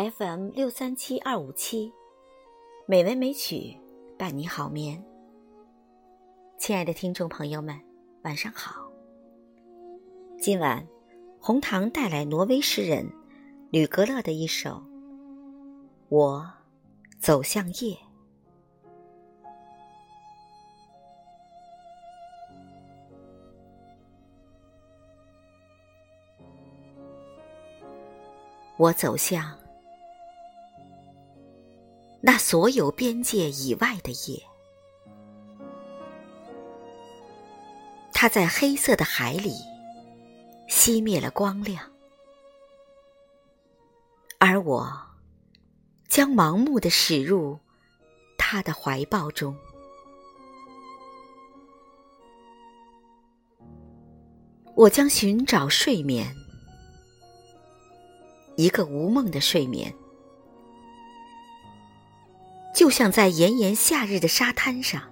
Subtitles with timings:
[0.00, 1.92] FM 六三七二五七，
[2.86, 3.76] 美文美曲
[4.18, 5.04] 伴你好眠。
[6.56, 7.78] 亲爱的听众朋友们，
[8.22, 8.90] 晚上好。
[10.38, 10.86] 今晚，
[11.38, 13.06] 红糖带来挪威诗人
[13.70, 14.70] 吕格勒的一首
[16.08, 16.50] 《我
[17.18, 17.94] 走向夜》。
[28.78, 29.59] 我走向
[32.22, 34.42] 那所有边界以外的夜，
[38.12, 39.54] 它在黑色的海里
[40.68, 41.90] 熄灭了光亮，
[44.38, 44.92] 而我
[46.08, 47.58] 将盲目的驶入
[48.36, 49.56] 他的怀抱中。
[54.76, 56.36] 我将寻找睡眠。
[58.56, 59.94] 一个无梦的睡眠，
[62.80, 65.02] 就像在炎炎夏日的沙滩上，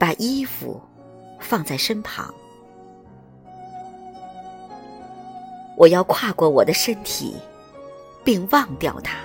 [0.00, 0.80] 把衣服
[1.38, 2.34] 放在身旁。
[5.76, 7.36] 我要跨过我的身体，
[8.24, 9.18] 并忘掉它。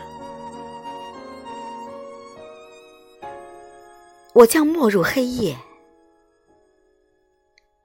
[4.33, 5.57] 我将没入黑夜，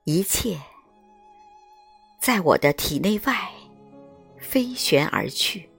[0.03, 0.59] 一切
[2.21, 3.51] 在我的体内外。
[4.41, 5.71] 飞旋而去，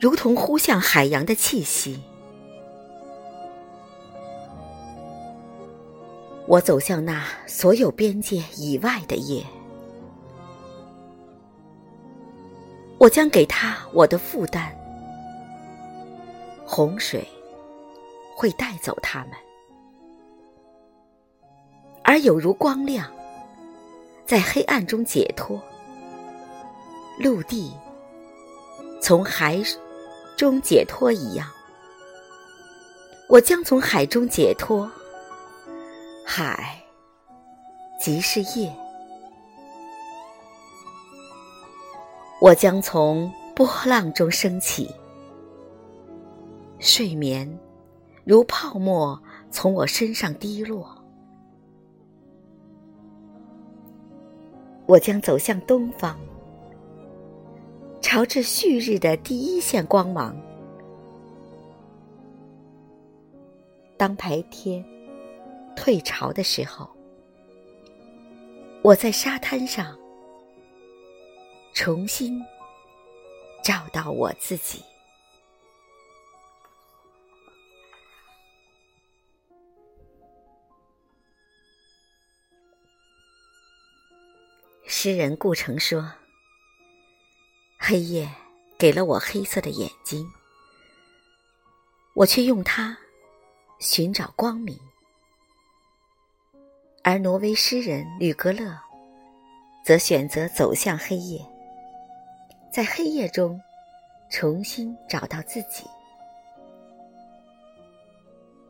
[0.00, 2.00] 如同呼向海洋的气息。
[6.46, 9.44] 我走向那所有边界以外的夜，
[12.96, 14.74] 我将给他我的负担。
[16.64, 17.26] 洪水
[18.36, 19.32] 会带走他们，
[22.02, 23.10] 而有如光亮。
[24.24, 25.58] 在黑暗中解脱，
[27.18, 27.72] 陆地
[29.00, 29.62] 从海
[30.38, 31.50] 中解脱一样，
[33.28, 34.88] 我将从海中解脱。
[36.24, 36.80] 海
[38.00, 38.72] 即是夜，
[42.40, 44.88] 我将从波浪中升起。
[46.78, 47.58] 睡眠
[48.22, 50.88] 如泡沫从我身上滴落。
[54.86, 56.16] 我将走向东方，
[58.10, 60.34] 朝着旭日的第一线光芒。
[63.98, 64.82] 当白天
[65.76, 66.88] 退潮的时候，
[68.80, 69.94] 我在沙滩上
[71.74, 72.42] 重新
[73.62, 74.82] 找到我自己。
[84.86, 86.10] 诗人顾城说
[87.78, 88.28] ：“黑夜
[88.76, 90.28] 给了我黑色的眼睛，
[92.14, 92.96] 我却用它
[93.78, 94.78] 寻找光明。”
[97.04, 98.76] 而挪威诗人吕格勒
[99.84, 101.40] 则选择走向黑夜，
[102.70, 103.58] 在黑夜中
[104.30, 105.84] 重新找到自己。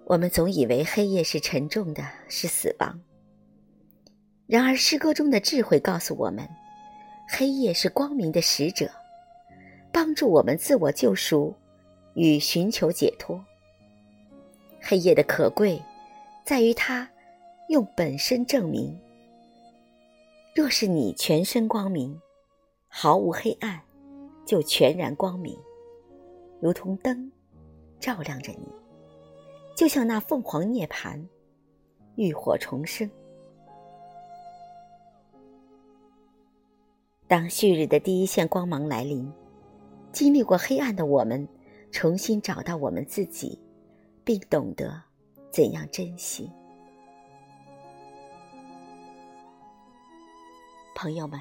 [0.05, 3.01] 我们总以为黑夜是沉重的，是死亡。
[4.47, 6.49] 然而，诗歌中的智慧告诉我们，
[7.31, 8.91] 黑夜是光明的使者，
[9.93, 11.55] 帮助我们自我救赎
[12.15, 13.45] 与寻求解脱。
[14.81, 15.81] 黑夜的可贵，
[16.43, 17.09] 在于它
[17.69, 18.99] 用本身证明：
[20.55, 22.19] 若是你全身光明，
[22.89, 23.79] 毫无黑暗，
[24.47, 25.55] 就全然光明，
[26.61, 27.31] 如同灯
[28.01, 28.67] 照亮着你，
[29.77, 31.23] 就像那凤凰涅槃，
[32.17, 33.09] 浴火重生。
[37.29, 39.31] 当旭日的第一线光芒来临，
[40.13, 41.47] 经历过黑暗的我们，
[41.93, 43.61] 重新找到我们自己，
[44.25, 44.99] 并懂得
[45.51, 46.51] 怎样珍惜。
[50.95, 51.39] 朋友们，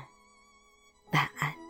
[1.14, 1.67] 晚安。